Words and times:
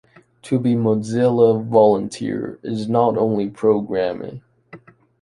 To 0.41 0.57
be 0.57 0.73
Mozilla 0.73 1.63
volunteer 1.63 2.57
is 2.63 2.89
not 2.89 3.17
only 3.19 3.51
programming 3.51 4.41